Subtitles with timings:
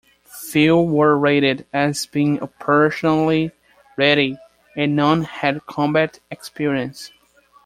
[0.23, 3.51] Few were rated as being 'operationally
[3.95, 4.39] ready'
[4.75, 7.11] and none had combat experience.